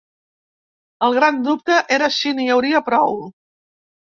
[1.07, 3.17] El gran dubte era si n’hi hauria prou.